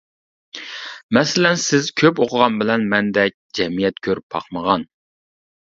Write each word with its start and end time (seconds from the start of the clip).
مەسىلەن، 1.17 1.61
سىز 1.65 1.91
كۆپ 2.03 2.23
ئوقۇغان 2.25 2.59
بىلەن 2.63 2.89
مەندەك 2.95 3.39
جەمئىيەت 3.61 4.05
كۆرۈپ 4.09 4.29
باقمىغان. 4.39 4.93